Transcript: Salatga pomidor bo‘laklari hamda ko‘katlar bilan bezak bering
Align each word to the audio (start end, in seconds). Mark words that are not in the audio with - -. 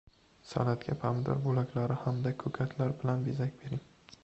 Salatga 0.51 0.95
pomidor 1.03 1.43
bo‘laklari 1.43 1.99
hamda 2.07 2.33
ko‘katlar 2.45 2.97
bilan 3.05 3.25
bezak 3.31 3.57
bering 3.63 3.87